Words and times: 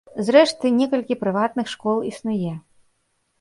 Зрэшты, 0.27 0.71
некалькі 0.77 1.17
прыватных 1.23 1.69
школ 1.75 2.01
існуе. 2.13 2.57